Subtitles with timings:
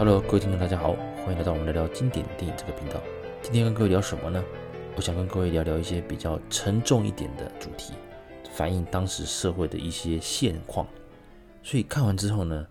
[0.00, 2.98] Hello，各位听众，大家好，欢迎来到我们聊聊经典电影这个频道。
[3.42, 4.42] 今天跟各位聊什么呢？
[4.96, 7.92] 我想跟各位聊聊一些比较沉重一点的主题，
[8.50, 10.88] 反映当时社会的一些现况。
[11.62, 12.66] 所以看完之后呢，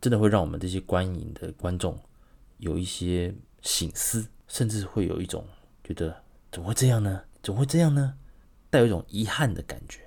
[0.00, 1.96] 真的会让我们这些观影的观众
[2.58, 5.46] 有一些醒思，甚至会有一种
[5.84, 6.12] 觉得
[6.50, 7.22] 怎么会这样呢？
[7.44, 8.14] 怎么会这样呢？
[8.70, 10.00] 带有一种遗憾的感觉。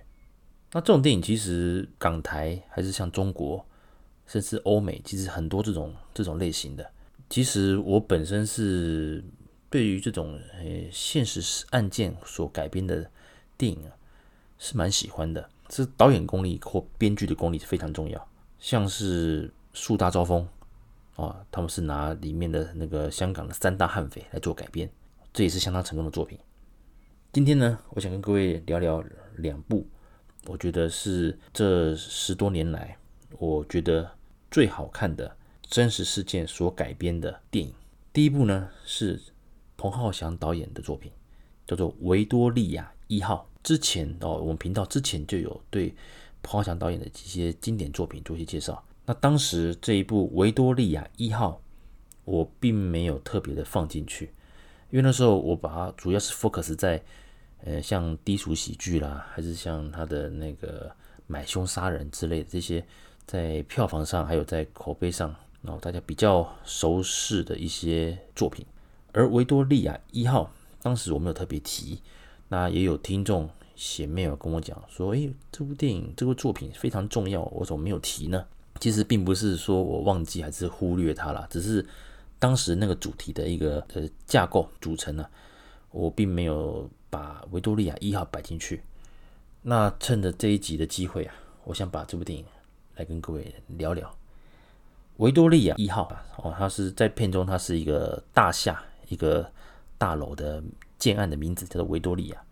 [0.73, 3.65] 那这种电影其实港台还是像中国。
[4.29, 6.87] 甚至欧美其实很多这种这种类型的，
[7.31, 9.23] 其实我本身是
[9.71, 13.09] 对于这种呃现实案件所改编的
[13.57, 13.91] 电影啊，
[14.59, 15.49] 是蛮喜欢的。
[15.67, 18.27] 这导演功力或编剧的功力是非常重要。
[18.59, 20.47] 像是《树大招风》
[21.23, 24.87] 啊，他们是拿里面的那个香港的三大悍匪来做改编，
[25.33, 26.37] 这也是相当成功的作品。
[27.33, 29.03] 今天呢，我想跟各位聊聊
[29.37, 29.87] 两部，
[30.45, 32.95] 我觉得是这十多年来，
[33.39, 34.07] 我觉得。
[34.51, 37.73] 最好看的真实事件所改编的电影，
[38.11, 39.21] 第一部呢是
[39.77, 41.11] 彭浩翔导演的作品，
[41.67, 43.47] 叫做《维多利亚一号》。
[43.61, 45.93] 之前哦，我们频道之前就有对
[46.41, 48.83] 彭浩翔导演的一些经典作品做一些介绍。
[49.05, 51.51] 那当时这一部《维多利亚一号》，
[52.25, 54.33] 我并没有特别的放进去，
[54.89, 57.03] 因为那时候我把它主要是 focus 在
[57.63, 60.91] 呃像低俗喜剧啦，还是像他的那个
[61.27, 62.83] 买凶杀人之类的这些。
[63.29, 68.65] 在票房上，还有在口碑上，然后大家比较熟识的一些作品。
[69.11, 70.51] 而维多利亚一号，
[70.81, 72.01] 当时我没有特别提，
[72.47, 78.43] 那也有听众写 mail 跟我讲说，诶，这部电影这部作品非常重要，我怎么没有提呢？
[78.79, 81.85] 其实并不是说我忘记还是忽略它了，只是
[82.39, 85.23] 当时那个主题的一个呃架构组成呢，
[85.91, 88.81] 我并没有把维多利亚一号摆进去。
[89.61, 91.35] 那趁着这一集的机会啊，
[91.65, 92.43] 我想把这部电影。
[92.99, 94.13] 来跟各位聊聊
[95.17, 99.49] 维多利亚一号哦，它是在片中，它是一个大厦、一个
[99.97, 100.61] 大楼的
[100.97, 102.43] 建案的名字叫做维多利亚。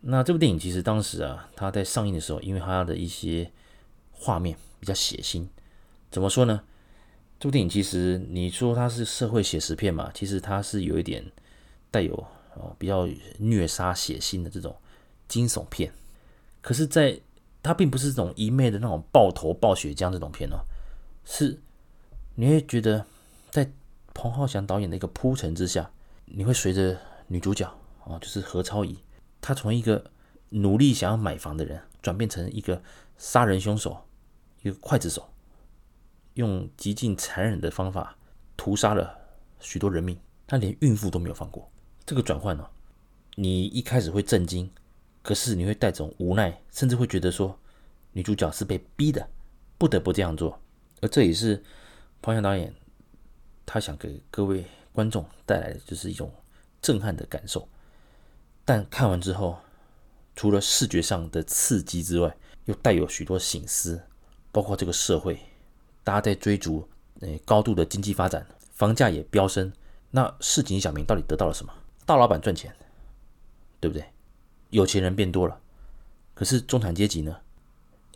[0.00, 3.50] 那这部电影其实当时啊，它在上映的时候，因为它的一些
[4.12, 5.44] 画面比较血腥，
[6.08, 6.62] 怎么说呢？
[7.40, 11.24] 这部电影其实你说它是社会写实片嘛，其实它是有一点
[11.90, 12.14] 带有
[12.54, 13.08] 哦比较
[13.38, 14.76] 虐杀血腥的这种
[15.26, 15.92] 惊悚片，
[16.60, 17.20] 可是，在
[17.62, 20.64] 它并不是这种一昧的那种爆头爆血浆这种片哦，
[21.24, 21.60] 是
[22.34, 23.04] 你会觉得
[23.50, 23.70] 在
[24.14, 25.90] 彭浩翔导演的一个铺陈之下，
[26.24, 27.70] 你会随着女主角
[28.04, 28.98] 哦，就是何超仪，
[29.40, 30.10] 她从一个
[30.48, 32.82] 努力想要买房的人，转变成一个
[33.18, 34.04] 杀人凶手，
[34.62, 35.28] 一个刽子手，
[36.34, 38.16] 用极尽残忍的方法
[38.56, 39.16] 屠杀了
[39.60, 41.70] 许多人命，他连孕妇都没有放过。
[42.06, 42.66] 这个转换呢，
[43.36, 44.70] 你一开始会震惊。
[45.22, 47.58] 可是你会带种无奈，甚至会觉得说，
[48.12, 49.28] 女主角是被逼的，
[49.76, 50.58] 不得不这样做。
[51.00, 51.62] 而这也是
[52.22, 52.74] 彭翔导演
[53.64, 56.32] 他想给各位观众带来的，就是一种
[56.82, 57.68] 震撼的感受。
[58.64, 59.58] 但看完之后，
[60.36, 64.00] 除了视觉上的刺激之外，又带有许多醒思，
[64.52, 65.38] 包括这个社会，
[66.02, 66.88] 大家在追逐
[67.20, 69.72] 诶高度的经济发展，房价也飙升，
[70.10, 71.72] 那市井小民到底得到了什么？
[72.06, 72.74] 大老板赚钱，
[73.78, 74.04] 对不对？
[74.70, 75.60] 有钱人变多了，
[76.34, 77.36] 可是中产阶级呢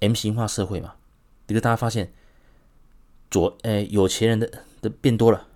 [0.00, 0.94] ？M 型化社会嘛，
[1.46, 2.12] 这个大家发现，
[3.30, 4.50] 左诶有钱人的
[4.80, 5.46] 的变多了，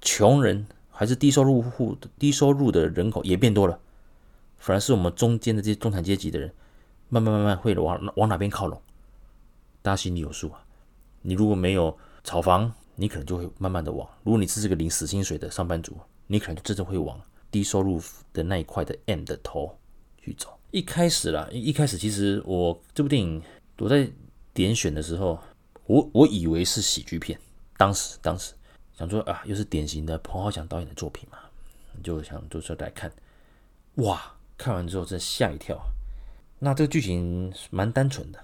[0.00, 3.78] 穷人还是低收入户低收入的人口也变多了，
[4.56, 6.52] 反而是我们中间的这些中产阶级的人，
[7.08, 8.80] 慢慢慢慢会往往哪边靠拢？
[9.82, 10.64] 大家心里有数啊。
[11.22, 18.00] 你如果没有炒房，你可能就会慢慢的往；如果你是这个领死薪水的上班族，你可能真正会往低收入
[18.32, 19.76] 的那一块的 M 的头。
[20.24, 20.48] 去走。
[20.70, 23.40] 一开始啦，一开始其实我这部电影
[23.78, 24.10] 我在
[24.52, 25.38] 点选的时候，
[25.86, 27.38] 我我以为是喜剧片。
[27.76, 28.54] 当时当时
[28.96, 31.38] 想说啊，又是典型的彭浩翔导演的作品嘛，
[32.02, 33.12] 就想就说来看。
[33.96, 35.80] 哇，看完之后真吓一跳。
[36.60, 38.42] 那这个剧情蛮单纯的。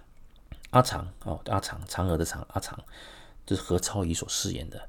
[0.71, 2.79] 阿长哦，阿长，嫦娥的嫦，阿长，
[3.44, 4.88] 就是何超仪所饰演的。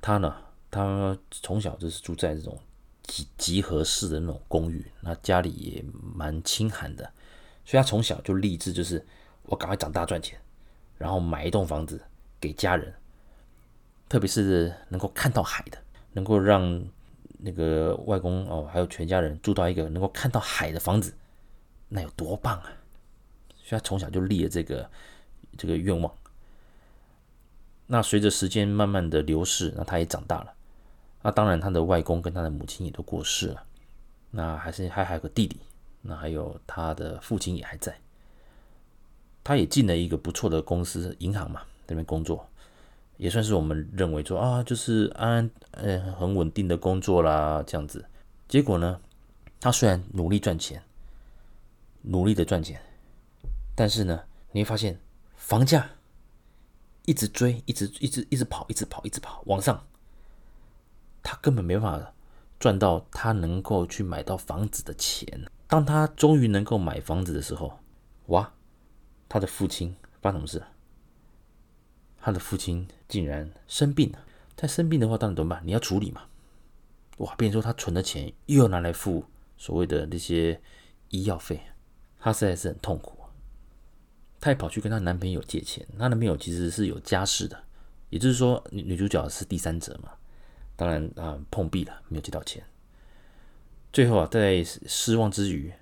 [0.00, 0.34] 他呢，
[0.70, 2.58] 他从小就是住在这种。
[3.02, 5.84] 集集合式的那种公寓，那家里也
[6.14, 7.04] 蛮清寒的，
[7.64, 9.04] 所以他从小就立志，就是
[9.44, 10.40] 我赶快长大赚钱，
[10.96, 12.00] 然后买一栋房子
[12.40, 12.94] 给家人，
[14.08, 15.78] 特别是能够看到海的，
[16.12, 16.84] 能够让
[17.38, 21.14] 那个外公哦，还有全家人住到一个能够看到海的房子，
[21.88, 22.72] 那有多棒啊！
[23.64, 24.88] 所以他从小就立了这个
[25.56, 26.12] 这个愿望。
[27.86, 30.54] 那随着时间慢慢的流逝，那他也长大了。
[31.22, 33.64] 那当然，他的外公跟他的母亲也都过世了。
[34.30, 35.60] 那还是还还有个弟弟，
[36.00, 37.96] 那还有他的父亲也还在。
[39.44, 42.48] 他也进了一个不错的公司，银行嘛，那边工作，
[43.16, 48.04] 也算是我们认为说啊，就是安安呃很稳定的工作啦这样子。
[48.48, 49.00] 结果呢，
[49.60, 50.82] 他虽然努力赚钱，
[52.02, 52.80] 努力的赚钱，
[53.74, 54.22] 但是呢，
[54.52, 54.98] 你会发现
[55.36, 55.90] 房价
[57.04, 59.84] 一直追，一直一直一直跑，一直跑，一直跑往上，
[61.22, 62.12] 他根本没办法
[62.58, 65.26] 赚到他能够去买到房子的钱。
[65.66, 67.78] 当他终于能够买房子的时候，
[68.26, 68.52] 哇，
[69.28, 70.62] 他的父亲发生什么事？
[72.20, 74.18] 他的父亲竟然生病了，
[74.54, 75.62] 他生病的话，当然怎么办？
[75.64, 76.22] 你要处理嘛。
[77.18, 79.24] 哇，变成说他存的钱又要拿来付
[79.56, 80.60] 所谓的那些
[81.08, 81.60] 医药费，
[82.20, 83.18] 他实在是很痛苦。
[84.40, 87.64] 他也跑去跟他男朋友借钱，他男朋友其实是有家室的，
[88.10, 90.10] 也就是说女女主角是第三者嘛。
[90.76, 92.62] 当然啊，碰壁了，没有借到钱。
[93.92, 95.72] 最后啊，在失望之余，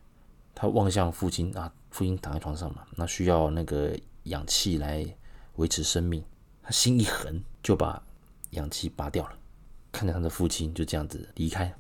[0.55, 5.07] 他望向父亲啊，父亲躺在床上嘛，那需要那个氧气来
[5.57, 6.25] 维持生命。
[6.63, 8.03] 他心一横，就把
[8.51, 9.37] 氧气拔掉了，
[9.93, 11.73] 看着他的父亲就这样子离开。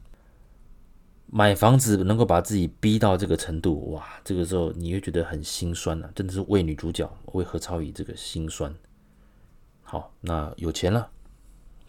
[1.33, 4.05] 买房子能够把自己逼到这个程度，哇！
[4.25, 8.75] 这个时候你会觉得很心酸啊，真的是为女主角为何超仪这个心酸。
[9.83, 11.09] 好，那有钱了，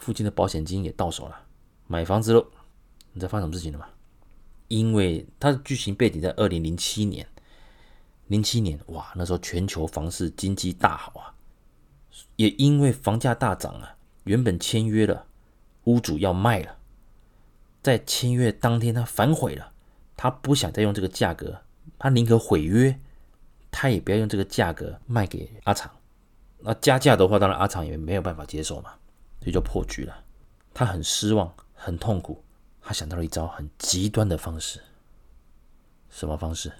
[0.01, 1.43] 父亲的保险金也到手了，
[1.87, 2.45] 买房子喽。
[3.13, 3.85] 你知道发生什么事情了吗？
[4.67, 7.27] 因为它的剧情背景在二零零七年，
[8.27, 11.35] 零七年哇，那时候全球房市经济大好啊。
[12.35, 15.27] 也因为房价大涨啊，原本签约了，
[15.83, 16.77] 屋主要卖了，
[17.83, 19.71] 在签约当天他反悔了，
[20.17, 21.61] 他不想再用这个价格，
[21.99, 22.99] 他宁可毁约，
[23.69, 25.91] 他也不要用这个价格卖给阿长。
[26.59, 28.91] 那加价的话，当然阿长也没有办法接受嘛，
[29.41, 30.23] 所以就破局了。
[30.73, 32.41] 他很失望，很痛苦，
[32.81, 34.79] 他想到了一招很极端的方式。
[36.09, 36.71] 什么方式？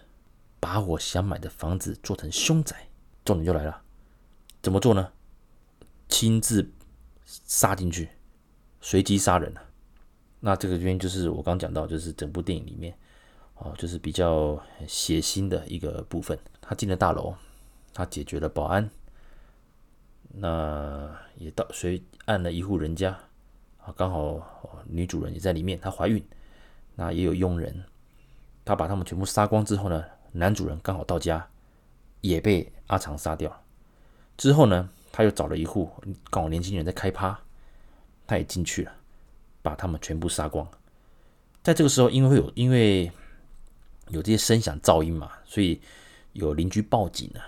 [0.59, 2.87] 把我想买的房子做成凶宅。
[3.25, 3.81] 重点就来了，
[4.61, 5.11] 怎么做呢？
[6.07, 6.71] 亲自
[7.23, 8.09] 杀进去，
[8.81, 9.61] 随机杀人了。
[10.39, 12.97] 那这个原因就是我刚讲到，就是整部电影里面，
[13.55, 16.37] 哦，就是比较血腥的一个部分。
[16.59, 17.35] 他进了大楼，
[17.93, 18.89] 他解决了保安，
[20.33, 23.11] 那也到随按了一户人家，
[23.83, 24.41] 啊，刚好
[24.85, 26.23] 女主人也在里面，她怀孕，
[26.95, 27.83] 那也有佣人，
[28.63, 31.45] 他把他们全部杀光之后呢，男主人刚好到家，
[32.21, 33.61] 也被阿长杀掉。
[34.37, 35.91] 之后呢，他又找了一户
[36.29, 37.37] 刚好年轻人在开趴，
[38.25, 38.93] 他也进去了，
[39.61, 40.67] 把他们全部杀光。
[41.61, 43.11] 在这个时候，因为会有因为
[44.07, 45.81] 有这些声响噪音嘛，所以
[46.33, 47.41] 有邻居报警了。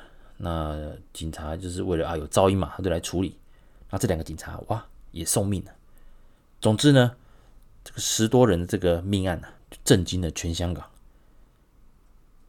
[0.43, 3.39] 那警察就是为了啊有噪音嘛，他就来处理。
[3.89, 5.71] 那这两个警察哇也送命了。
[6.59, 7.15] 总之呢，
[7.83, 10.85] 这个十多人的这个命案呢，就震惊了全香港。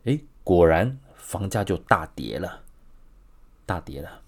[0.05, 2.63] 哎，果然房价就大跌了，
[3.65, 4.21] 大跌了。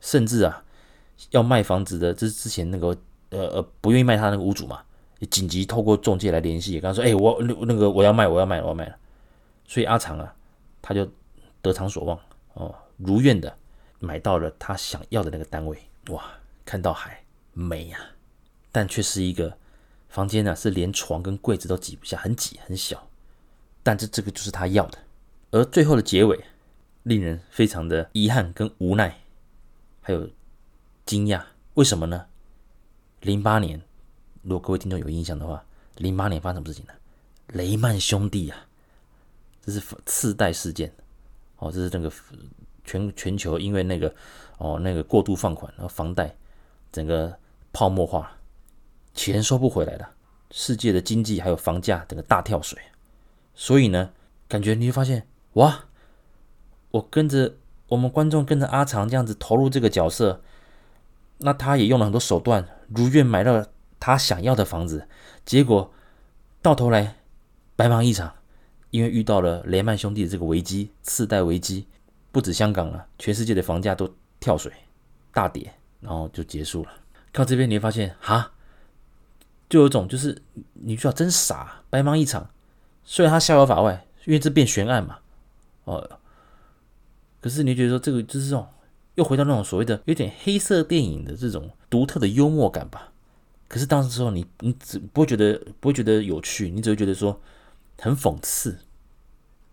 [0.00, 0.64] 甚至啊，
[1.30, 2.88] 要卖房子的，这是之前那个
[3.30, 4.84] 呃呃不愿意卖他那个屋主嘛，
[5.18, 8.96] 也紧急透过中介来联系，也跟他说：“哎、我那那个我要卖，我要卖，我要卖了。”
[9.66, 10.34] 所以阿长啊，
[10.82, 11.10] 他就
[11.62, 12.18] 得偿所望
[12.54, 13.56] 哦，如愿的
[14.00, 15.78] 买到了他想要的那个单位。
[16.08, 16.24] 哇，
[16.64, 18.10] 看到海美呀、啊，
[18.72, 19.56] 但却是一个
[20.08, 23.08] 房间呢、啊，是连床跟柜子都挤不下，很挤很小。
[23.82, 24.98] 但这这个就是他要的，
[25.50, 26.42] 而最后的结尾
[27.02, 29.20] 令人非常的遗憾跟无奈。
[30.00, 30.28] 还有
[31.06, 31.42] 惊讶，
[31.74, 32.26] 为什么呢？
[33.20, 33.80] 零八年，
[34.42, 35.64] 如果各位听众有印象的话，
[35.96, 36.92] 零八年发生什么事情呢？
[37.48, 38.66] 雷曼兄弟啊，
[39.62, 40.94] 这是次贷事件
[41.58, 42.12] 哦，这是那个
[42.84, 44.14] 全全球因为那个
[44.58, 46.34] 哦那个过度放款，然后房贷
[46.92, 47.36] 整个
[47.72, 48.32] 泡沫化，
[49.14, 50.10] 钱收不回来了，
[50.50, 52.78] 世界的经济还有房价整个大跳水，
[53.54, 54.10] 所以呢，
[54.48, 55.84] 感觉你会发现哇，
[56.90, 57.54] 我跟着。
[57.88, 60.40] 我们观众跟着阿长这样子投入这个角色，
[61.38, 63.64] 那他也用了很多手段，如愿买到
[64.00, 65.06] 他想要的房子。
[65.44, 65.92] 结果
[66.62, 67.18] 到头来
[67.76, 68.34] 白忙一场，
[68.94, 71.84] 因为遇到了雷曼兄弟的这个危机，次贷危机，
[72.30, 74.08] 不止香港了，全世界的房价都
[74.38, 74.72] 跳水
[75.32, 76.90] 大跌，然后就结束了。
[77.32, 78.52] 看这边你会发现，哈，
[79.68, 80.40] 就有一种就是
[80.74, 82.48] 女主角真傻，白忙一场。
[83.02, 85.18] 虽然他逍遥法外，因为这变悬案嘛，
[85.86, 86.08] 哦。
[87.40, 88.64] 可是你觉得说这个就是这种，
[89.16, 93.10] 又回到那种所谓的有点黑色电影的这种独特的幽默感吧？
[93.66, 97.40] 可是当时之后你你只不会觉得不会觉得有趣，你只会觉得说
[97.98, 98.78] 很讽刺。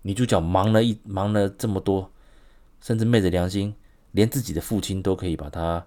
[0.04, 2.12] 女主角忙了一忙了这么多，
[2.82, 3.76] 甚至昧着良心，
[4.12, 5.86] 连自己的父亲都可以把他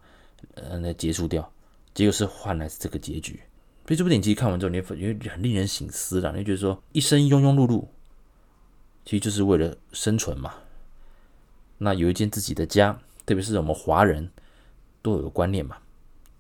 [0.55, 1.53] 呃来结束掉，
[1.93, 3.41] 结果是换来是这个结局。
[3.87, 7.87] 所以这部电影其实看完之后，你会觉得很令人省思的，你会觉得说一生庸庸碌碌，
[9.05, 10.55] 其实就是为了生存嘛。
[11.79, 14.31] 那有一间自己的家，特别是我们华人
[15.03, 15.77] 都有个观念嘛，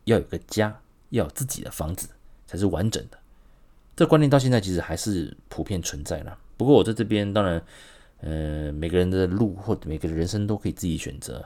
[0.05, 2.09] 要有个家，要有自己的房子
[2.47, 3.19] 才是完整的。
[3.97, 6.37] 这观念到现在其实还是普遍存在的。
[6.57, 7.63] 不过我在这边当然，
[8.19, 11.45] 呃，每个人的路或每个人生都可以自己选择。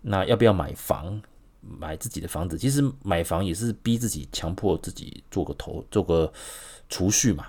[0.00, 1.22] 那要不要买房，
[1.60, 2.58] 买自己的房子？
[2.58, 6.32] 其实买房也是逼自己，强迫自己做个投，做个
[6.88, 7.46] 储蓄嘛。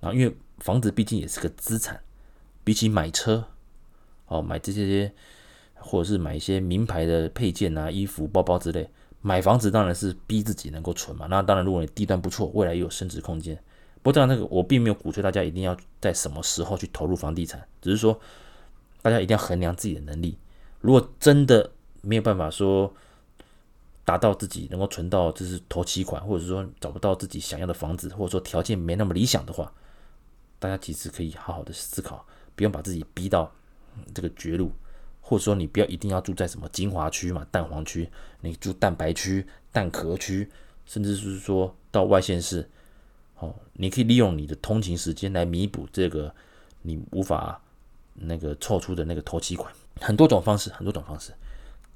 [0.00, 1.98] 啊，因为房子毕竟也是个资产，
[2.62, 3.44] 比起买车，
[4.26, 5.10] 哦，买这些
[5.74, 8.88] 或者是买一些名牌的配件啊、衣服、包包之类。
[9.26, 13.56] 买房子当然是逼自己能够存嘛，那当然如果你地段不错，未来也有升值空间。
[13.96, 18.16] 不过当然那个我并没有鼓吹大家一定要在什么时候去投入房地产，只是说
[19.02, 20.38] 大家一定要衡量自己的能力。
[20.80, 21.68] 如果真的
[22.02, 22.94] 没有办法说
[24.04, 29.72] 达到自己能够存到就是头期款，或者是说找不到自己想要的房子，或者说条件没那么理想的话，
[30.60, 33.52] 大家其实可以好好的思考，不用把自己逼到
[34.14, 34.70] 这个绝路。
[35.28, 38.08] 或者说你不要一定要住在什么精华区嘛，蛋黄区，
[38.42, 40.48] 你住蛋白区、蛋壳区，
[40.84, 42.70] 甚至是说到外县市，
[43.40, 46.32] 哦，你可以利用你的通勤时间来弥补这个
[46.82, 47.60] 你无法
[48.14, 51.32] 那个凑出的那个头期款，很多种方式，很多种方式，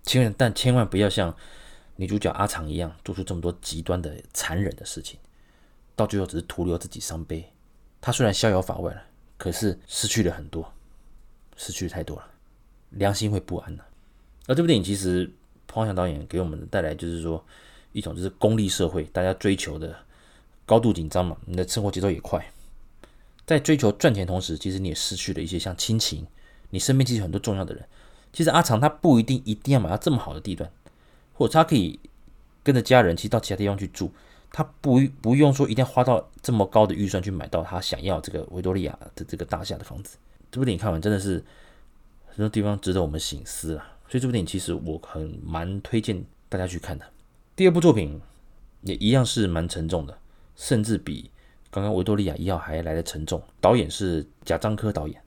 [0.03, 1.33] 千万但千万不要像
[1.95, 5.21] 女主角阿长一样做出这么多极端的残忍的事情，
[5.95, 7.49] 到最后只是徒留自己伤悲。
[8.01, 9.01] 他虽然逍遥法外了，
[9.39, 10.69] 可是失去了很多，
[11.57, 12.27] 失去太多了。
[12.91, 13.85] 良心会不安的。
[14.47, 15.31] 而这部电影其实
[15.69, 17.45] 彭浩翔导演给我们带来就是说
[17.93, 19.95] 一种就是功利社会，大家追求的
[20.67, 22.45] 高度紧张嘛，你的生活节奏也快，
[23.47, 26.27] 在追求赚钱同时，其实你也失去了一些像亲情，
[26.71, 27.85] 你身边其实很多重要的人。
[28.33, 30.71] 其实阿长他不一定一定要买到这么好的地段，
[31.33, 32.01] 或者他可以
[32.63, 34.11] 跟着家人其实到其他地方去住，
[34.53, 40.17] 他不不用说一定要花到这么高的预算去买到他想要这个维多利亚的这个大厦的房子。
[40.51, 41.45] 这部电影看完真的是。
[42.41, 47.05] 很多地方值得我们省思啊，所以这部电影其实我很蛮推荐大家去看的。
[47.55, 48.19] 第二部作品
[48.81, 50.19] 也一样是蛮沉重的，
[50.57, 51.31] 甚至比
[51.71, 53.43] 刚刚维多利亚一号还来得沉重。
[53.61, 55.23] 导演是贾樟柯导演，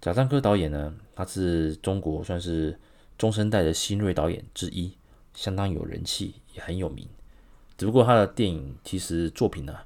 [0.00, 2.78] 贾樟柯导演呢，他是中国算是
[3.18, 4.96] 中生代的新锐导演之一，
[5.34, 7.08] 相当有人气，也很有名。
[7.76, 9.76] 只不过他的电影其实作品呢，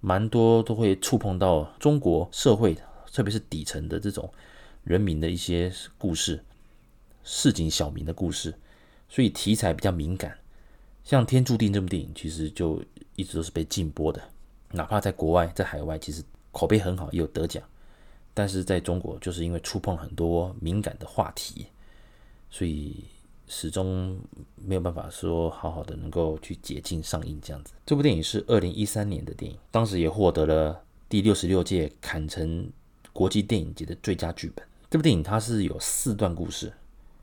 [0.00, 2.76] 蛮多都会触碰到中国社会，
[3.12, 4.28] 特别是底层的这种。
[4.86, 6.44] 人民的一些故事，
[7.24, 8.54] 市井小民的故事，
[9.08, 10.38] 所以题材比较敏感。
[11.02, 12.80] 像《天注定》这部电影，其实就
[13.16, 14.22] 一直都是被禁播的，
[14.70, 17.60] 哪怕在国外，在海外，其实口碑很好，也有得奖。
[18.32, 21.66] 但是在中国，就是因为触碰很多敏感的话题，
[22.48, 23.02] 所以
[23.48, 24.16] 始终
[24.54, 27.72] 没有办法说好好的能够去解禁上映这样子。
[27.84, 32.70] 这部电影是二零一三年的电影，当时也获得了第六十六届坎城
[33.12, 34.64] 国际电影节的最佳剧本。
[34.88, 36.72] 这部电影它是有四段故事，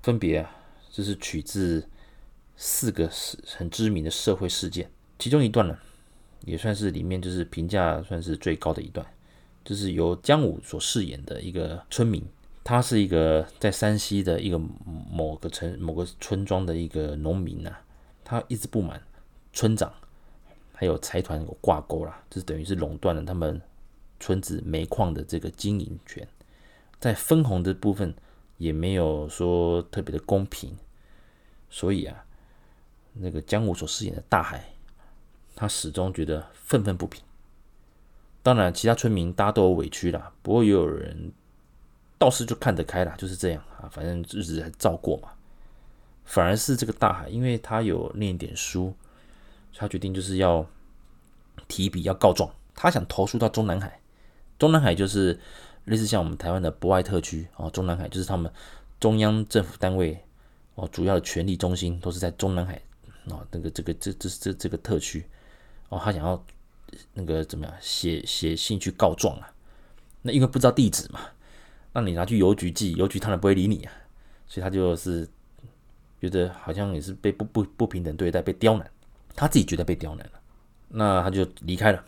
[0.01, 0.46] 分别，
[0.91, 1.88] 就是取自
[2.58, 4.91] 四个是很知名的社会事件。
[5.17, 5.77] 其中一段呢，
[6.46, 9.05] 也算是里面就是评价算是最高的一段，
[9.63, 12.22] 就是由姜武所饰演的一个村民，
[12.65, 14.60] 他是一个在山西的一个
[15.10, 17.74] 某个城某个村庄的一个农民呐、
[18.25, 19.01] 他一直不满
[19.53, 19.91] 村长
[20.74, 23.62] 还有财团有挂钩啦，就是等于是垄断了他们
[24.20, 26.27] 村子煤矿的这个经营权。
[27.03, 28.15] 在分红的部分
[28.57, 30.77] 也没有说特别的公平，
[31.69, 32.24] 所以啊，
[33.12, 34.69] 那个姜武所饰演的大海，
[35.53, 37.22] 他始终觉得愤愤不平。
[38.41, 41.33] 当然，其他村民大家都有委屈啦，不过也有人
[42.17, 45.27] 倒是就看得开啦，就是这样啊，反正日子还照过嘛。
[46.24, 48.93] 反而是这个大海，因为他有念点书，
[49.75, 50.65] 他决定就是要
[51.67, 54.00] 提笔要告状，他想投诉到中南海，
[54.57, 55.38] 中南海就是。
[55.85, 58.51] 类似像我们台湾的博爱特区哦，中南海就是他们
[58.99, 60.17] 中央政府单位
[60.75, 62.81] 哦，主要的权力中心都是在中南海
[63.25, 65.25] 哦，那个这个这这这这个特区
[65.89, 66.43] 哦，他想要
[67.13, 69.53] 那个怎么样写写信去告状啊？
[70.21, 71.19] 那因为不知道地址嘛，
[71.91, 73.91] 那你拿去邮局寄，邮局他们不会理你啊，
[74.47, 75.27] 所以他就是
[76.21, 78.89] 觉得好像也是被不不不平等对待，被刁难，
[79.35, 80.33] 他自己觉得被刁难了，
[80.87, 82.03] 那他就离开了。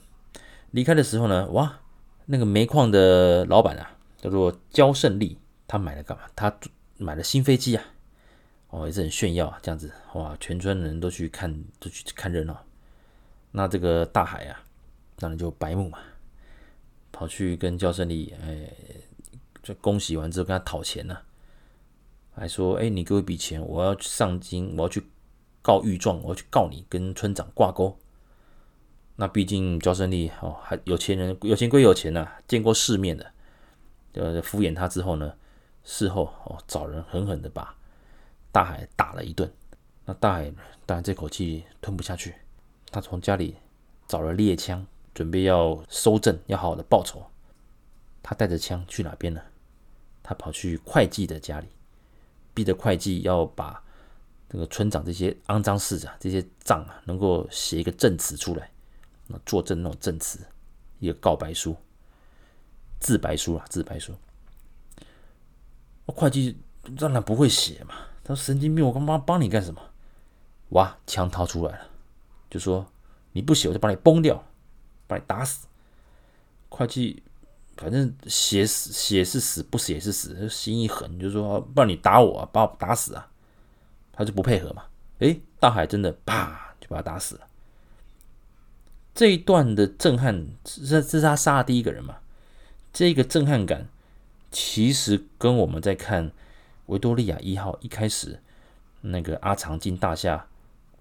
[0.71, 1.79] 离开的时候呢，哇！
[2.25, 6.23] 那个煤矿的老板啊，叫做焦胜利，他买了干嘛？
[6.35, 6.53] 他
[6.97, 7.83] 买了新飞机啊，
[8.69, 12.65] 哦，也是很炫耀啊，这样子哇，全村人都去看，都去看热闹。
[13.51, 14.63] 那这个大海啊，
[15.17, 15.99] 当然就白目嘛，
[17.11, 18.69] 跑去跟焦胜利，哎，
[19.61, 21.17] 就恭喜完之后跟他讨钱呢、
[22.33, 25.05] 还说，哎，你给我一笔钱，我要去上京，我要去
[25.61, 27.97] 告御状，我要去告你跟村长挂钩。
[29.15, 33.31] 那毕竟焦胜利哦，还有钱人，有钱归有钱呐、见过世面的，
[34.13, 35.33] 呃，敷衍他之后呢，
[35.83, 37.75] 事后哦找人狠狠的把
[38.51, 39.51] 大海打了一顿。
[40.05, 40.51] 那大海
[40.85, 42.35] 当然这口气吞不下去，
[42.91, 43.55] 他从家里
[44.07, 47.25] 找了猎枪，准备要收证，要好好的报仇。
[48.21, 49.41] 他带着枪去哪边呢？
[50.21, 51.67] 他跑去会计的家里，
[52.53, 53.81] 逼着会计要把
[54.49, 58.69] 这个村长这些肮脏事啊，这些账啊，能够写一个证词出来，
[59.27, 60.39] 那作证那种证词，
[60.99, 61.75] 一个告白书、
[62.99, 64.13] 自白书啊，自白书。
[66.05, 66.57] 会计
[66.97, 69.81] 当然不会写嘛，他说神经病，我干嘛帮你干什么？
[70.69, 71.87] 哇，枪掏出来了，
[72.49, 72.85] 就说
[73.31, 74.43] 你不写，我就把你崩掉，
[75.07, 75.67] 把你打死。
[76.69, 77.23] 会计
[77.77, 83.31] 反正写死写是死，不死也是死，心一狠，就说不然你打我啊，把我打死啊。
[84.13, 84.85] 他就不配合嘛，
[85.19, 87.47] 诶，大海真的啪就把他打死了。
[89.15, 92.17] 这一段的震撼，这这是他杀的第一个人嘛？
[92.93, 93.87] 这个震撼感，
[94.51, 96.31] 其实跟我们在看
[96.85, 98.39] 维多利亚一号一开始
[99.01, 100.45] 那个阿长进大厦。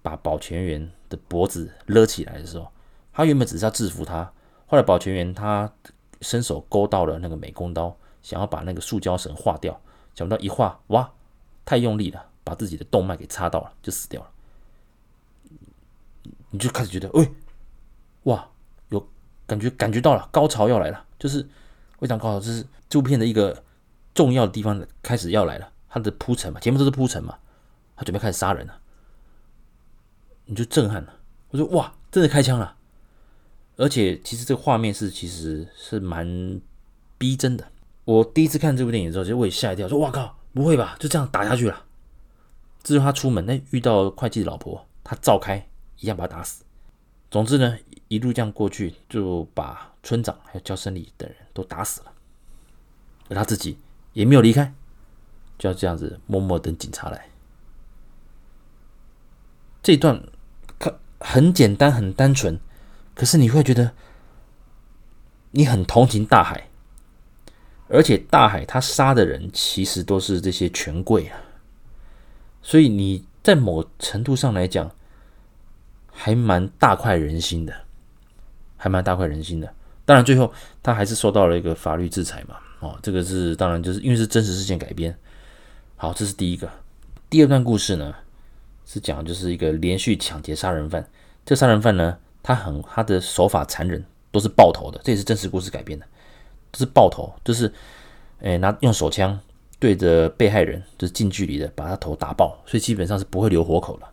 [0.05, 2.71] 把保全员的脖子勒起来的时候，
[3.11, 4.31] 他原本只是要制服他，
[4.67, 5.73] 后来保全员他
[6.21, 9.81] 伸手勾到了那个美工刀，想要把那个塑胶绳划掉，
[10.13, 11.11] 想不到一划，哇，
[11.65, 14.29] 太用力了，把自己的动脉给插到了，就死掉了。
[16.51, 17.27] 你就开始觉得，喂，
[18.25, 18.47] 哇，
[18.89, 19.07] 有
[19.47, 21.47] 感觉，感觉到了高潮要来了，就是
[21.99, 23.63] 非常高潮，就是这部片的一个
[24.13, 27.37] 重要的地方开始要来了，它的铺陈嘛，前面都是铺陈嘛，
[27.95, 28.79] 他准备开始杀人了。
[30.45, 31.13] 你就震撼了，
[31.49, 32.75] 我说哇，真的开枪了，
[33.77, 36.61] 而且其实这个画面是其实是蛮
[37.17, 37.67] 逼真的。
[38.03, 41.83] 我第一次看这部电影的时候，其实我也吓一跳，说哇靠，不会吧，就这样打下去了？
[42.83, 45.67] 之后他出门，那遇到会计的老婆，他照开
[45.99, 46.63] 一样把他打死。
[47.31, 47.75] 总之呢，
[48.07, 52.13] 一路这样过去，就把村长还有焦胜利等人都打死了，
[53.29, 53.77] 而他自己
[54.13, 54.73] 也没有离开，
[55.57, 57.29] 就要这样子默默等警察来。
[59.83, 60.21] 这一段。
[61.17, 62.59] 很简单，很单纯，
[63.15, 63.93] 可是你会觉得
[65.51, 66.69] 你很同情大海，
[67.87, 71.39] 而且大海他杀的人其实都是这些权贵啊，
[72.61, 74.91] 所以你在某程度上来讲，
[76.11, 77.84] 还蛮大快人心的，
[78.85, 79.67] 还蛮大快人心的。
[80.05, 85.17] 当然最后他还是受到了一个法律制裁嘛，哦，这个是当然就是因为是真实事件改编。
[85.95, 86.69] 好，这是第一个。
[87.31, 88.13] 第二段故事呢？
[88.85, 91.03] 是讲就是一个连续抢劫杀人犯，
[91.43, 96.05] 这杀人犯呢，他很他的手法残忍，都是爆头的，这也是真实故事改编的，
[96.71, 97.73] 都是爆头，就是
[98.41, 99.39] 诶拿用手枪
[99.79, 104.05] 对着被害人，就是近距离的把他头打爆，所以基本上是不会留活口的，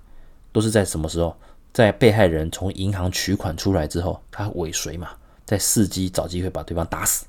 [0.53, 1.37] 都是在什么时候，
[1.73, 5.09] 在被害人从银行取款出来之后，他尾随嘛，
[5.45, 7.27] 在伺机找机会把对方打死。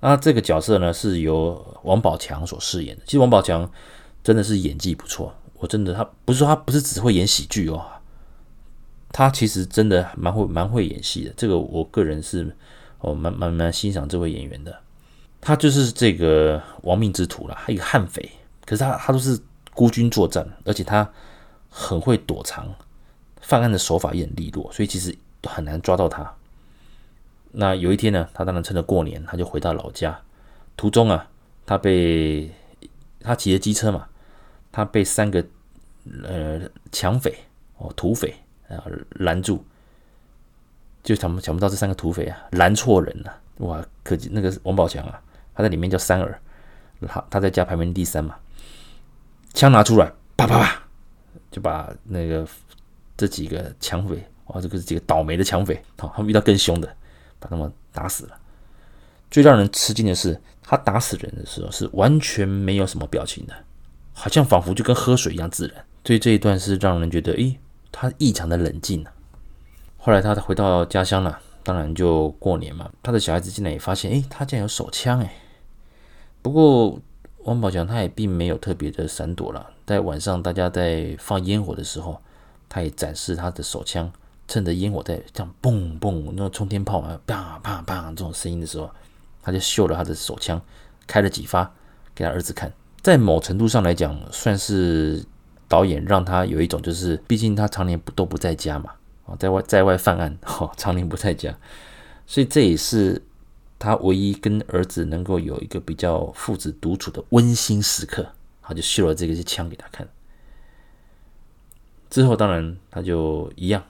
[0.00, 3.70] 那这个角色呢，是由王宝强所饰演的，其实王宝强
[4.22, 5.34] 真的是演技不错。
[5.54, 7.84] 我真的，他不是说他不是只会演喜剧哦，
[9.12, 11.34] 他其实真的蛮会蛮会演戏的。
[11.36, 12.56] 这个我个人是
[13.00, 14.74] 哦蛮蛮蛮欣赏这位演员的。
[15.42, 18.30] 他就是这个亡命之徒啦，一个悍匪。
[18.64, 19.38] 可是他他都是
[19.74, 21.10] 孤军作战，而且他
[21.68, 22.66] 很会躲藏，
[23.50, 26.32] 犯案的手法也很利落，所以其实很难抓到他。
[27.50, 30.22] 那有一天呢，他当然趁着过年，他就回到老家，
[30.76, 31.28] 途中啊，
[31.66, 32.48] 他被
[33.20, 34.06] 他骑着机车嘛。
[34.72, 35.44] 他被三个
[36.22, 36.60] 呃
[36.92, 37.34] 抢匪
[37.78, 38.32] 哦土匪
[38.68, 38.78] 啊
[39.16, 39.64] 拦住，
[41.02, 43.84] 就想想不到这三个土匪啊拦错人了哇！
[44.04, 45.20] 可那个王宝强啊，
[45.56, 46.40] 他在里面叫三儿，
[47.08, 48.36] 他他在家排名第三嘛，
[49.54, 50.82] 枪拿出来啪啪啪，
[51.50, 52.46] 就把那个
[53.20, 56.96] 这几个抢匪哇，这个几个倒霉的抢匪，好，他们遇到更凶的，
[57.38, 58.38] 把他们打死了。
[59.30, 63.52] 最让人吃惊的是，他打死人的时候是完全没有什么表情的。
[64.14, 67.58] 好像仿佛就跟喝水一样自然，所以这一段是让人觉得，诶，
[67.92, 69.04] 他异常的冷静。
[69.98, 72.90] 后来他回到家乡了，当然就过年嘛。
[73.02, 75.30] 他的小孩子进来也发现，诶，他竟然有手枪，诶。
[76.40, 76.98] 不过
[77.44, 82.20] 王宝强他也并没有特别的闪躲了，在晚上大家在放烟火的时候，
[82.70, 84.10] 他也展示他的手枪，
[84.48, 88.88] 趁着烟火在这样嘣嘣那种冲天炮啊，啪啪啪这种声音的时候，
[89.42, 90.62] 他就秀了他的手枪，
[91.06, 91.70] 开了几发
[92.14, 92.72] 给他儿子看。
[93.02, 95.24] 在某程度上来讲，算是
[95.66, 98.92] 导演让他有一种，就是毕竟他常年不都不在家嘛，
[99.26, 101.52] 啊，在外在外犯案，哈， 常年不在家，
[102.26, 103.20] 所以这也是
[103.78, 108.26] 他唯一跟儿子能够有一个比较父子独处的温馨时刻，
[108.62, 110.06] 他就秀了这个枪给他看。
[112.10, 113.82] 之后当然他就一样，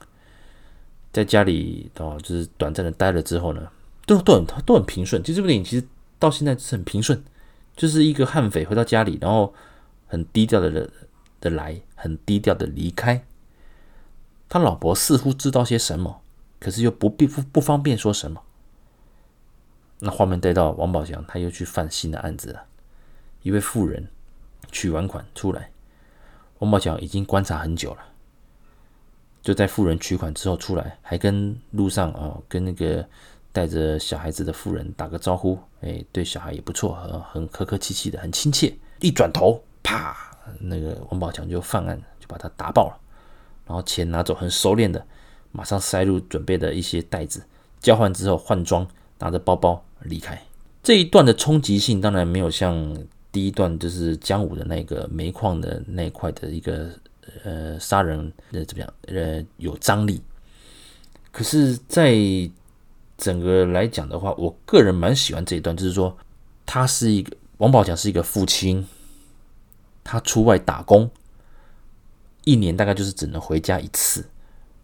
[1.11, 3.67] 在家里哦，就是短暂的待了之后呢，
[4.05, 5.21] 都都很都很平顺。
[5.21, 5.85] 其实这部电影其实
[6.17, 7.21] 到现在是很平顺。
[7.73, 9.53] 就是一个悍匪回到家里，然后
[10.05, 10.89] 很低调的
[11.39, 13.25] 的来，很低调的离开。
[14.49, 16.21] 他老婆似乎知道些什么，
[16.59, 18.43] 可是又不必不不方便说什么。
[19.99, 22.65] 那画面带到王宝强，他又去犯新的案子了。
[23.41, 24.09] 一位妇人
[24.69, 25.71] 取完款出来，
[26.59, 27.99] 王宝强已经观察很久了。
[29.43, 33.03] 就在富人取款之后出来，还跟路上哦，跟那个
[33.51, 38.71] 带着小孩子的妇人打个招呼，哎，对小孩也不错，很很客客气气的，很亲切。
[38.99, 40.15] 一转头，啪，
[40.59, 42.97] 那个王宝强就犯案，就把他打爆了，
[43.65, 45.03] 然后钱拿走，很熟练的，
[45.51, 47.43] 马上塞入准备的一些袋子，
[47.79, 50.39] 交换之后换装，拿着包包离开。
[50.83, 52.95] 这一段的冲击性当然没有像
[53.31, 56.91] 第一段就是江武的那个煤矿的那一块的一个。
[57.43, 58.93] 呃，杀人呃怎么样？
[59.07, 60.21] 呃，有张力。
[61.31, 62.15] 可是，在
[63.17, 66.17] 整个来讲的话，我个人蛮喜欢这一段，就是说，
[66.65, 68.85] 他是一个王宝强是一个父亲，
[70.03, 71.09] 他出外打工，
[72.43, 74.27] 一年大概就是只能回家一次。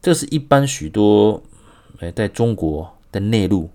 [0.01, 1.43] 这是一般许多
[1.99, 3.69] 呃，在中国的内陆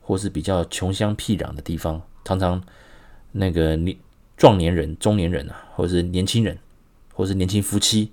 [0.00, 2.62] 或是比较穷乡僻壤的地方，常常
[3.32, 3.96] 那个年
[4.36, 6.56] 壮年人、中年人啊，或者是年轻人。
[7.12, 8.12] 或是年轻夫妻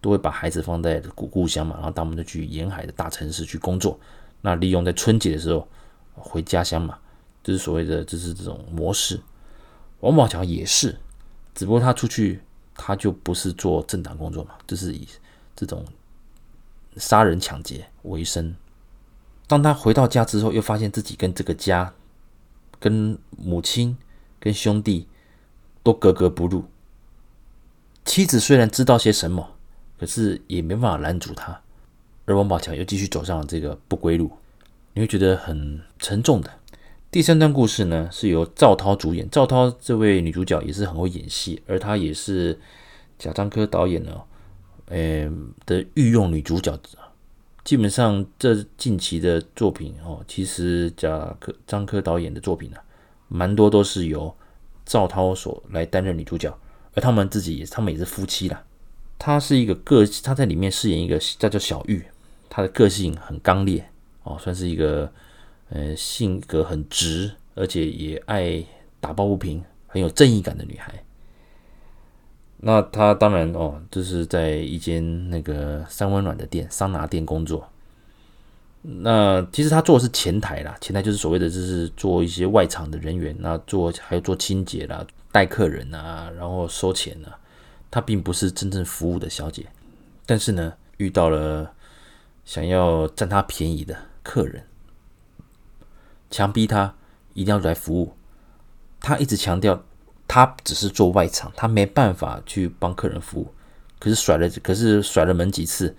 [0.00, 3.98] 都会把孩子放在故故乡嘛，然后他们就去沿海的大城市去工作。
[4.42, 5.68] 那利用在春节的时候
[6.14, 6.98] 回家乡嘛，
[7.44, 9.20] 就是所谓的就是这种模式。
[10.00, 10.96] 王宝强也是，
[11.54, 12.40] 只不过他出去
[12.74, 15.06] 他就不是做正当工作嘛，就是以
[15.54, 15.84] 这种
[16.96, 18.56] 杀人抢劫为生。
[19.46, 21.92] 当他回到家之后，又发现自己跟这个家、
[22.78, 23.98] 跟母亲、
[24.38, 25.06] 跟兄弟
[25.82, 26.64] 都格格不入。
[28.04, 29.46] 妻子虽然知道些什么，
[29.98, 31.60] 可是也没办法拦阻他，
[32.24, 34.30] 而王宝强又继续走上了这个不归路，
[34.94, 36.50] 你会觉得很沉重的。
[37.10, 42.58] 第三段故事呢，是由赵涛主演，赵涛这位女主角也是很会演戏，而她也是
[43.18, 44.20] 贾樟柯导演呢，
[44.86, 45.30] 呃
[45.66, 46.78] 的御用女主角。
[47.62, 52.76] 基本上这近期的作品哦，其实贾柯樟柯导演的作品呢，
[53.28, 54.34] 蛮多都是由
[54.86, 56.56] 赵涛所来担任女主角。
[56.94, 58.64] 而他们自己也，他们也是夫妻啦。
[59.18, 62.04] 他是一个个，他在里面饰演一个叫叫小玉，
[62.48, 63.84] 他的个性很刚烈
[64.22, 65.12] 哦，算是一个
[65.68, 68.64] 呃性格很直，而且也爱
[68.98, 71.02] 打抱不平，很有正义感的女孩。
[72.62, 77.68] 那她当然哦，就是在一间那个三温暖的店，桑拿店工作。
[78.82, 85.06] 那其实他做的是前台啦，前台就是所谓的就是做一些外场的人员，那做还有做清洁啦。
[85.32, 87.38] 带客人啊，然后收钱啊，
[87.88, 89.66] 她并不是真正服务的小姐，
[90.26, 91.72] 但是呢，遇到了
[92.44, 94.66] 想要占她便宜的客人，
[96.30, 96.94] 强逼她
[97.34, 98.16] 一定要来服务。
[98.98, 99.84] 她一直强调，
[100.26, 103.54] 她只是做外场，她没办法去帮客人服务。
[104.00, 105.96] 可是甩了，可是甩了门几次，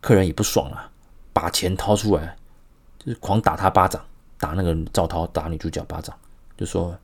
[0.00, 0.90] 客人也不爽啊，
[1.34, 2.36] 把钱掏出来，
[2.98, 4.02] 就是狂打她巴掌，
[4.38, 6.16] 打那个赵涛，打女主角巴掌，
[6.56, 6.98] 就说，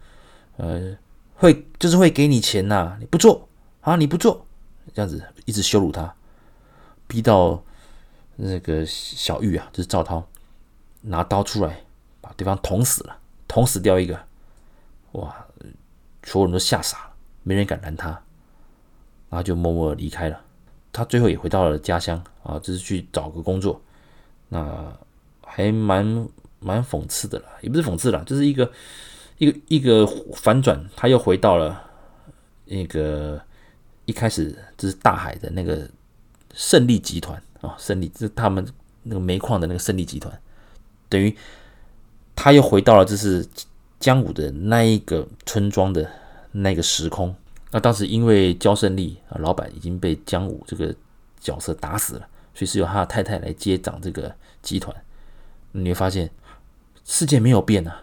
[0.57, 0.97] 呃。
[1.37, 3.47] 会就是会给你钱呐、你不做
[3.83, 4.47] 啊，你不做，
[4.95, 6.15] 这样子一直羞辱他，
[7.07, 7.63] 逼到
[8.37, 10.27] 那个小玉啊，就是赵涛
[11.03, 11.85] 拿刀出来
[12.21, 14.19] 把对方捅死了，捅死掉一个，
[15.13, 15.47] 哇，
[16.23, 17.11] 所有人都吓傻了，
[17.43, 18.09] 没人敢拦他，
[19.29, 20.41] 然后就默默离开了。
[20.91, 23.81] 他最后也回到了家乡啊，就是去找个工作，
[24.49, 24.91] 那
[25.43, 28.73] 还蛮蛮讽刺的啦，也不是讽刺啦，就是一个。
[29.39, 31.83] 一个一个反转，他又回到了
[32.65, 33.41] 那个
[34.07, 35.89] 一开始就是大海的那个
[36.55, 38.67] 胜利集团啊，胜利就是他们
[39.03, 40.41] 那个煤矿的那个胜利集团，
[41.09, 41.37] 等于
[42.35, 43.47] 他又回到了就是
[44.01, 46.11] 江武的那一个村庄的
[46.53, 47.35] 那个时空。
[47.71, 50.95] 那当时因为焦胜利啊，老板已经被江武这个
[51.41, 54.97] 角色打死了，所以是由他的太太来接掌这个集团。
[55.73, 56.31] 你会发现
[57.05, 58.03] 世界没有变啊。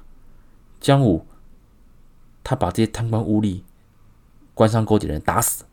[0.83, 1.25] 江武，
[2.43, 3.61] 他把这些贪官污吏、
[4.53, 5.63] 官商勾结的人打死，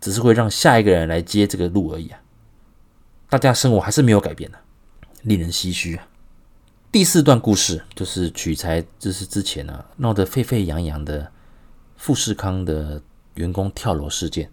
[0.00, 2.18] 只是会让下一个人来接这个路而已啊！
[3.28, 4.58] 大家生活还是没有改变的，
[5.20, 6.08] 令人唏嘘啊！
[6.90, 11.30] 第四段故事就是取材，就是之前啊闹得沸沸扬扬的
[11.98, 13.02] 富士康的
[13.34, 14.50] 员工跳楼事件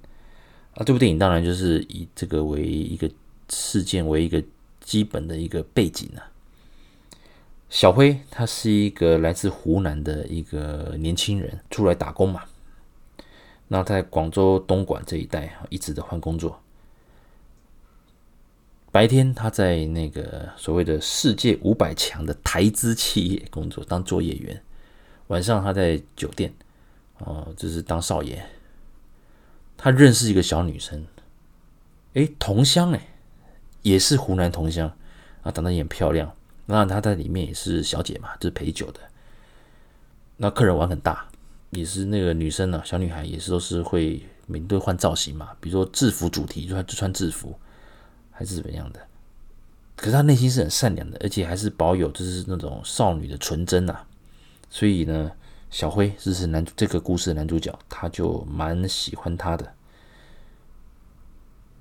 [0.74, 0.84] 啊。
[0.84, 3.10] 这部电影当然就是以这个为一个
[3.48, 4.44] 事件为一个
[4.82, 6.28] 基本的一个背景啊。
[7.70, 12.44] 小辉他是一个来自湖南的一个年轻人，出来打工嘛。
[13.68, 16.60] 那在广州东莞这一带一直的换工作。
[18.92, 24.60] 白天他在那个所谓的世界五百强的台资企业工作，当作业员。
[25.28, 26.52] 晚上他在酒店，
[27.20, 28.44] 哦，就是当少爷。
[29.78, 31.06] 他认识一个小女生，
[32.14, 33.02] 诶，同乡诶，
[33.84, 34.92] 也是湖南同乡
[35.44, 36.34] 啊，长得也很漂亮。
[36.72, 39.00] 那他在里面也是小姐嘛，就是陪酒的。
[40.38, 41.28] 那客人玩很大，
[41.72, 47.58] 也是那个女生呢、啊，小女孩也是都是会每天都换造型嘛，比如说制服主题，就穿就穿制服，
[48.30, 49.00] 还是怎么样的。
[49.96, 54.06] 可是她内心是很善良的，而且还是保有就是那种少女的纯真呐、啊。
[54.70, 55.32] 所以呢，
[55.72, 59.74] 小辉就是男主这个故事的男主角，他就蛮喜欢她的，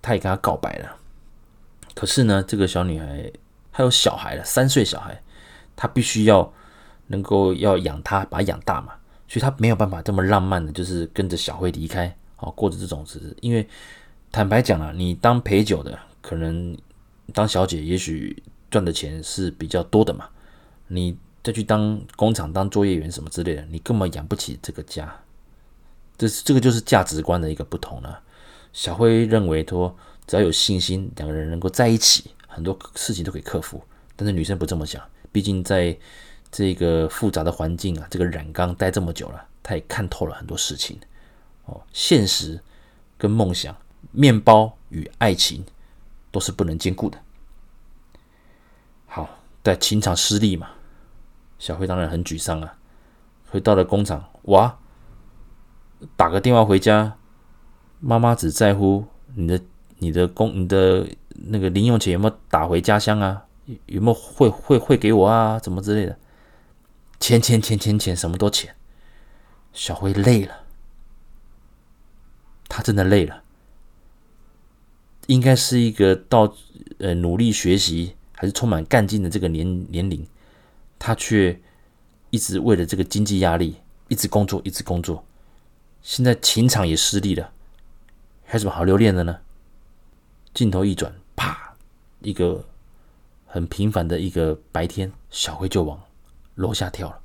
[0.01, 0.97] 他也跟她告白了。
[1.95, 3.31] 可是呢，这个小女孩。
[3.79, 5.23] 他有小孩了，三岁小孩，
[5.77, 6.53] 他必须要
[7.07, 8.93] 能够要养他，把他养大嘛，
[9.29, 13.37] 所以他没有办法这么浪漫的，就是跟着小辉离开，哦，过着这种日子。
[13.41, 13.65] 因为
[14.33, 16.77] 坦白讲啊，你当陪酒的，可能
[17.33, 20.29] 当小姐，也许赚的钱是比较多的嘛，
[20.89, 25.09] 你再去当工厂当作业员什么之类的，你根本养不起这个家。
[26.17, 28.21] 这是这个就是价值观的一个不同了。
[28.73, 32.33] 小辉认为说，只要有信心，两个人能够在一起。
[32.59, 33.81] 很多事情都可以克服，
[34.17, 35.01] 但是女生不这么想。
[35.31, 35.97] 毕竟在
[36.51, 40.99] 这个复杂的环境啊，这个染缸待这么久了，她也看透了很多事情。
[41.67, 42.61] 哦，现实
[43.17, 43.77] 跟梦想，
[44.11, 45.65] 面包与爱情
[46.33, 47.17] 都是不能兼顾的。
[49.07, 49.31] 好，
[49.63, 50.71] 在情场失利嘛，
[51.61, 52.77] 小辉当然很沮丧啊。
[53.51, 54.77] 回到了工厂，哇，
[56.17, 57.17] 打个电话回家，
[58.01, 59.05] 妈妈只在乎
[59.37, 59.61] 你的、
[59.99, 61.07] 你的工、你的。
[61.47, 63.45] 那个零用钱有没有打回家乡啊？
[63.87, 65.59] 有没有汇汇汇给我啊？
[65.59, 66.19] 怎么之类的？
[67.21, 68.75] 钱钱钱钱钱，什么都钱。
[69.73, 70.65] 小辉累了，
[72.69, 73.43] 他真的累了。
[75.27, 76.55] 应该是一个到
[76.99, 80.27] 呃努力学习还是充满干劲的这个年年龄，
[80.99, 81.61] 他却
[82.31, 83.77] 一直为了这个经济压力，
[84.09, 85.25] 一直工作，一直工作。
[86.01, 87.53] 现在情场也失利了，
[88.45, 89.41] 还有什么好留恋的呢？
[90.55, 91.15] 镜头一转。
[92.21, 92.65] 一个
[93.47, 96.01] 很平凡的一个白天，小辉就往
[96.57, 97.21] 楼下跳了，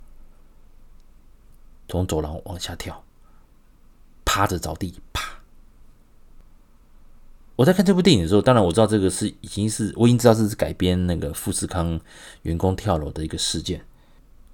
[1.88, 3.04] 从走廊往下跳，
[4.24, 5.40] 趴着着地，啪！
[7.56, 12.00] 我在看这部电影的时候，当然我知道这个是已经是我已经知道这是改编那个富士康
[12.42, 13.86] 员工跳楼的一个事件，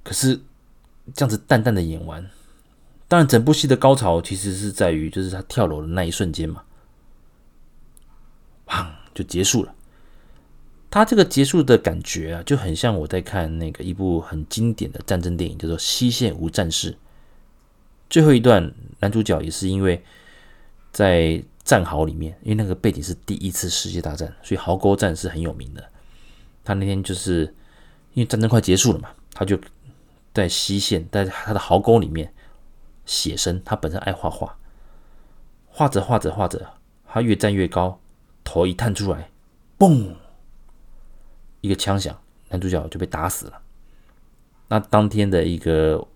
[0.03, 0.39] 可是
[1.13, 2.29] 这样子淡淡的演完，
[3.07, 6.63] 当然整部戏的高潮其实是在于就是他跳楼的那一瞬间嘛，
[8.67, 9.73] 砰就结束了。
[10.91, 16.91] 他这个结束的感觉啊，就很像我在看那个一部很经典的战争电影，叫做《西线无战事》。
[18.09, 20.03] 最后一段，男主角也是因为
[20.91, 25.89] 在战壕里面，因为那个背景是第一次世界大战，所以壕沟战是很有名的。
[26.63, 27.43] 他那天就是
[28.13, 29.59] 因为战争快结束了嘛，他就
[30.33, 32.33] 在西线，在他的壕沟里面
[33.05, 33.61] 写生。
[33.63, 34.57] 他本身爱画画，
[35.67, 36.67] 画着画着画着，
[37.07, 37.99] 他越站越高，
[38.43, 39.29] 头一探出来，
[39.77, 40.15] 嘣！
[41.61, 42.19] 一个枪响，
[42.49, 43.61] 男主角就被打死了。
[44.67, 46.07] 那当天的一个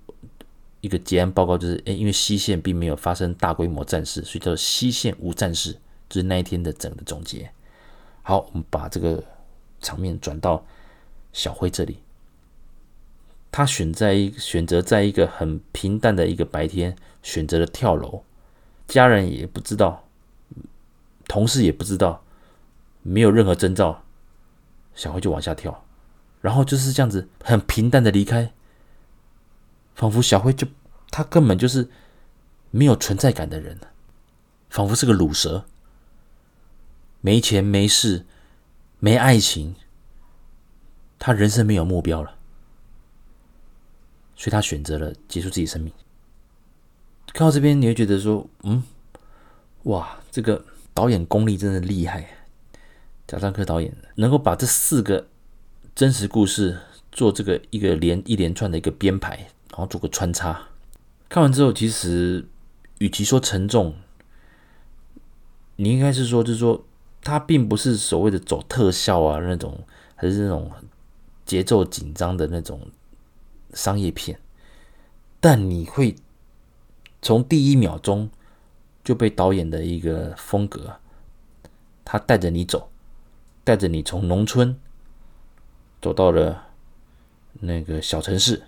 [0.82, 5.74] 一个结案报告就是，诶，因为西线并没有发生大规模战事，所以叫做西线无战事，
[6.08, 7.52] 就是那一天的整个总结。
[8.22, 9.24] 好，我们把这个
[9.82, 10.66] 场面转到
[11.34, 11.98] 小辉这里，
[13.52, 18.24] 他选在一选择在一个很平淡的一个白天，选择了跳楼，
[18.88, 20.08] 家人也不知道，
[21.28, 22.24] 同事也不知道，
[23.02, 24.04] 没有任何征兆。
[24.96, 25.86] 小辉就往下跳，
[26.42, 28.54] 然后就是这样子很平淡的离开，
[29.96, 30.68] 仿佛小辉就
[31.10, 31.90] 他根本就是
[32.72, 33.80] 没有存在感的人，
[34.70, 35.66] 仿佛是个卤蛇，
[37.22, 38.26] 没钱没势
[39.00, 39.76] 没爱情，
[41.18, 42.36] 他人生没有目标了，
[44.36, 45.92] 所以他选择了结束自己生命。
[47.34, 48.84] 看到这边，你会觉得说，嗯，
[49.84, 52.28] 哇，这个导演功力真的厉害。
[53.34, 55.28] 贾樟柯导演能够把这四个
[55.96, 56.78] 真实故事
[57.12, 59.36] 做这个一个连一连串的一个编排，
[59.72, 60.68] 然后做个穿插。
[61.30, 62.48] 看完之后，其实
[63.00, 63.96] 与其说沉重，
[65.78, 66.86] 你应该是说，就是说，
[67.24, 70.72] 它并不是所谓的走特效啊那种，还是那种
[71.44, 72.80] 节奏紧张的那种
[73.74, 74.40] 商业片。
[75.40, 76.16] 但你会
[77.20, 78.30] 从第一秒钟
[79.04, 81.00] 就被导演的一个风格，
[82.06, 82.92] 他带着你走。
[83.64, 84.80] 带着你从农村
[86.02, 86.70] 走到了
[87.54, 88.64] 那个小城市，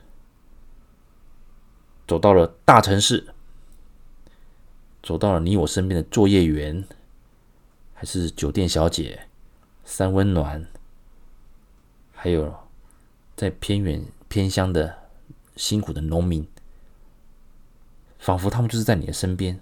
[2.08, 3.28] 走到了大城市，
[5.04, 6.88] 走到了你我身边的作业员，
[7.94, 9.28] 还是酒店小姐、
[9.84, 10.66] 三温暖，
[12.14, 12.56] 还有
[13.36, 15.10] 在偏远偏乡的
[15.58, 16.48] 辛苦的农民，
[18.18, 19.60] 仿佛他们就是在你的身边，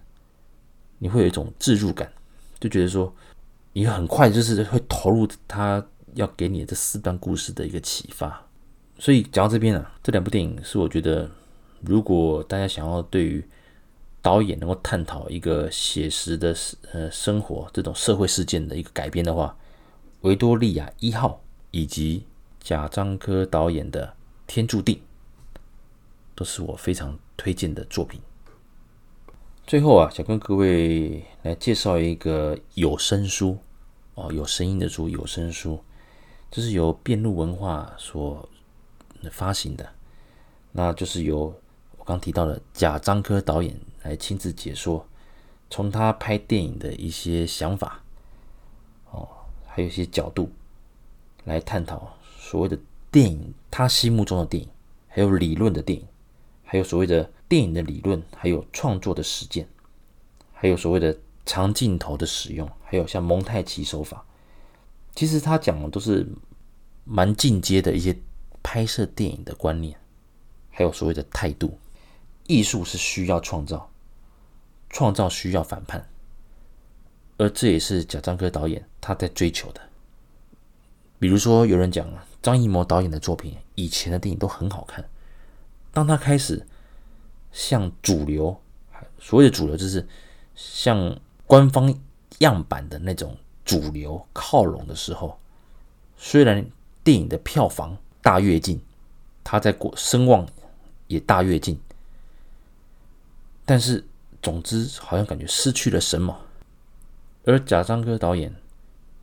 [1.00, 2.14] 你会有一种置入感，
[2.60, 3.16] 就觉得说
[3.74, 5.84] 你很快就是会投入他
[6.14, 8.48] 要给你的这四段故事的一个启发。
[9.00, 11.30] 所以讲到这边啊，这两部电影是我觉得，
[11.82, 13.44] 如果大家想要对于
[14.22, 16.56] 导演能够探讨一个写实的
[16.94, 19.58] 呃生活这种社会事件的一个改编的话，
[20.22, 22.24] 维多利亚一号以及
[22.62, 24.08] 贾樟柯导演的
[24.48, 24.96] 《天注定》
[26.36, 28.22] 都是我非常推荐的作品。
[29.66, 33.58] 最后啊，想跟各位来介绍一个有声书
[34.16, 35.80] 哦，有声音的书，有声书，
[36.52, 38.48] 这是由遍路文化所
[39.32, 39.90] 发行的，
[40.72, 41.54] 那就是由
[41.98, 45.06] 我刚提到的贾樟柯导演来亲自解说，
[45.70, 48.04] 从他拍电影的一些想法
[49.12, 49.28] 哦，
[49.66, 50.52] 还有一些角度
[51.46, 52.78] 来探讨所谓的
[53.12, 54.70] 电影，他心目中的电影，
[55.08, 56.08] 还有理论的电影，
[56.64, 57.30] 还有所谓的。
[57.50, 59.68] 电影的理论，还有创作的实践，
[60.54, 64.26] 还有所谓的长镜头的使用，还有像蒙太奇手法，
[65.16, 66.28] 其实他讲的都是
[67.04, 68.18] 蛮进阶的一些
[68.62, 70.00] 拍摄电影的观念，
[70.70, 71.78] 还有所谓的态度。
[72.48, 73.92] 艺术是需要创造，
[74.90, 76.10] 创造需要反叛，
[77.38, 79.82] 而这也是贾樟柯导演他在追求的。
[81.20, 82.08] 比如说，有人讲，
[82.42, 85.10] 张艺谋导演的作品以前的电影都很好看，
[85.92, 86.68] 当他开始。
[87.56, 88.60] 向主流，
[89.20, 90.08] 所谓的主流就是
[90.56, 91.16] 向
[91.54, 91.96] 官方
[92.40, 95.38] 样板的那种主流靠拢的时候，
[96.18, 96.66] 虽然
[97.04, 98.82] 电影的票房大跃进，
[99.44, 100.48] 他在国声望
[101.06, 101.80] 也大跃进，
[103.66, 104.04] 但是
[104.42, 106.36] 总之好像感觉失去了什么。
[107.46, 108.52] 而贾樟柯导演，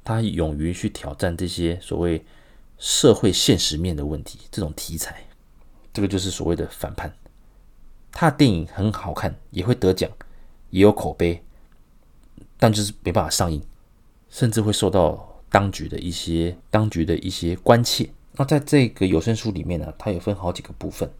[0.05, 2.25] 他勇于去挑战这些所谓
[2.79, 5.25] 社会现实面的问题，这种题材，
[5.93, 7.12] 这个就是所谓的反叛。
[8.12, 10.09] 他的电影很好看，也会得奖，
[10.71, 11.43] 也有口碑，
[12.61, 13.61] 但就是没办法上映，
[14.29, 18.09] 甚至会受到当局的一些当局的一些关切。
[18.37, 21.11] 那在这个有声书里面呢，它有分好几个部分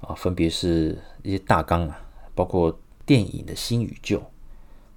[0.00, 1.98] 啊，分别是一些大纲啊，
[2.34, 4.22] 包括电影的新与旧、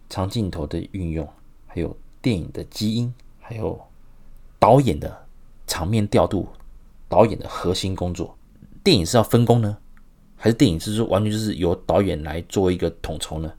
[0.10, 1.28] 长镜头的运用，
[1.68, 3.80] 还有电影的基因，还有
[4.58, 5.26] 导演的
[5.68, 6.50] 场面调度、
[7.08, 8.36] 导演的核心工作。
[8.84, 9.78] 电影是要分工呢？
[10.36, 13.54] 还是电影，是说完全就是由导演来做一个统筹呢？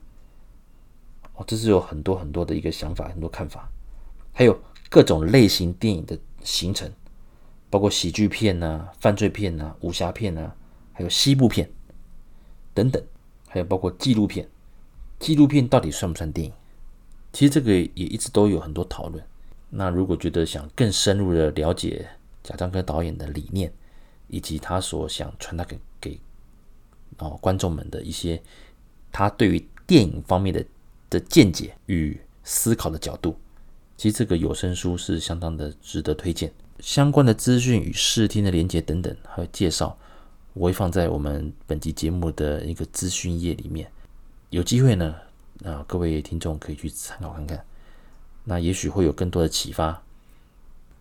[1.37, 3.69] 哦，这是有很多很多的一个想法，很多看法，
[4.33, 6.91] 还有各种类型电影的形成，
[7.69, 10.55] 包括喜剧片啊、犯罪片啊、武侠片啊，
[10.93, 11.69] 还有西部片
[12.73, 13.01] 等等，
[13.47, 14.47] 还有包括纪录片。
[15.19, 16.53] 纪录片到底算不算电影？
[17.33, 19.23] 其实这个也一直都有很多讨论。
[19.69, 22.07] 那如果觉得想更深入的了解
[22.43, 23.71] 贾樟柯导演的理念，
[24.27, 26.19] 以及他所想传达给给
[27.17, 28.41] 哦，观众们的一些
[29.11, 30.63] 他对于电影方面的
[31.09, 33.37] 的见解与思考的角度，
[33.97, 36.51] 其实这个有声书是相当的值得推荐。
[36.79, 39.97] 相关的资讯与视听的连接等等，还有介绍，
[40.53, 43.91] 我会放在我们本集节目的一个资讯页里面。
[44.49, 45.15] 有机会呢，
[45.63, 47.65] 啊，各位听众可以去参考看看，
[48.43, 50.03] 那也许会有更多的启发。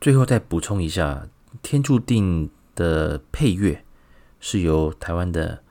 [0.01, 1.29] 最后再补充一下，
[1.63, 3.85] 《天注定》的配乐
[4.41, 5.63] 是由台湾的。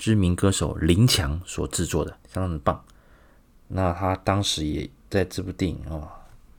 [0.00, 2.82] 知名歌手林强所制作的，相当的棒。
[3.72, 6.08] 那他当时也在这部电影啊、哦，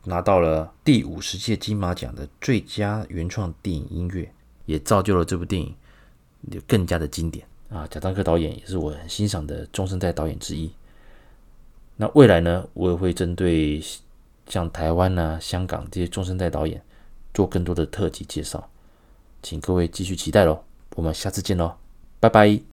[0.06, 4.34] 拿到了第五十届金马奖的最佳原创电影音乐，
[4.66, 5.76] 也造就了这部电影
[6.66, 7.86] 更加的经典啊。
[7.88, 10.72] 贾樟柯导演也是我很欣赏的中生代导演之一。
[11.98, 13.84] 那未来呢，我也会针对
[14.48, 16.82] 像台湾啊、香港这些中生代导演
[17.34, 18.70] 做更多的特辑介绍，
[19.44, 20.64] 请各位继续期待喽。
[20.96, 21.76] 我们下次见喽，
[22.22, 22.71] 拜拜。